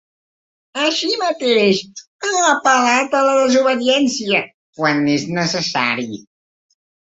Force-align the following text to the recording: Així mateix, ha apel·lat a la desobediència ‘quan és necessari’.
Així 0.83 1.09
mateix, 1.23 1.81
ha 2.27 2.31
apel·lat 2.53 3.13
a 3.19 3.21
la 3.27 3.35
desobediència 3.41 4.41
‘quan 4.81 5.05
és 5.19 5.27
necessari’. 5.37 6.11